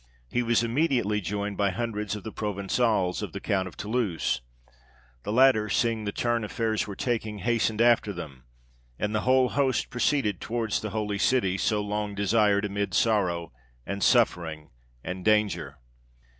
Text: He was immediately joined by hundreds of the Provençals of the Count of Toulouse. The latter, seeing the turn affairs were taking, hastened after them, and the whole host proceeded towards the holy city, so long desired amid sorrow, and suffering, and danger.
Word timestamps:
He 0.31 0.41
was 0.41 0.63
immediately 0.63 1.21
joined 1.21 1.57
by 1.57 1.69
hundreds 1.69 2.15
of 2.15 2.23
the 2.23 2.31
Provençals 2.31 3.21
of 3.21 3.33
the 3.33 3.39
Count 3.39 3.67
of 3.67 3.77
Toulouse. 3.77 4.41
The 5.21 5.31
latter, 5.31 5.69
seeing 5.69 6.05
the 6.05 6.11
turn 6.11 6.43
affairs 6.43 6.87
were 6.87 6.95
taking, 6.95 7.37
hastened 7.37 7.81
after 7.83 8.11
them, 8.11 8.45
and 8.97 9.13
the 9.13 9.21
whole 9.29 9.49
host 9.49 9.91
proceeded 9.91 10.41
towards 10.41 10.79
the 10.81 10.89
holy 10.89 11.19
city, 11.19 11.55
so 11.55 11.81
long 11.83 12.15
desired 12.15 12.65
amid 12.65 12.95
sorrow, 12.95 13.51
and 13.85 14.01
suffering, 14.01 14.71
and 15.03 15.23
danger. 15.23 15.77